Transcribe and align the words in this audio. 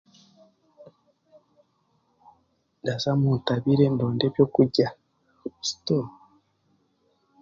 Ndaza 2.81 3.07
omu 3.15 3.27
ntabire 3.39 3.85
ndonde 3.93 4.23
eby'okurya. 4.29 4.87